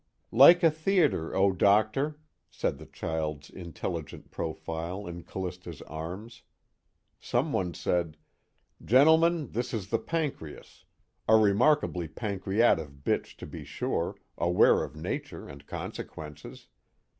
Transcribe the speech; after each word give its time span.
"Like 0.31 0.63
a 0.63 0.71
theater 0.71 1.35
Oh 1.35 1.51
doctor," 1.51 2.17
said 2.49 2.79
the 2.79 2.87
child's 2.87 3.51
intelligent 3.51 4.31
profile 4.31 5.05
in 5.05 5.21
Callista's 5.21 5.83
arms. 5.83 6.41
Someone 7.19 7.75
said: 7.75 8.17
"Gentlemen, 8.83 9.51
this 9.51 9.75
is 9.75 9.89
the 9.91 9.99
pancreas 9.99 10.85
a 11.27 11.35
remarkably 11.37 12.07
pancreative 12.07 13.03
bitch 13.03 13.35
to 13.37 13.45
be 13.45 13.63
sure, 13.63 14.15
aware 14.39 14.81
of 14.83 14.95
nature 14.95 15.47
and 15.47 15.67
consequences. 15.67 16.65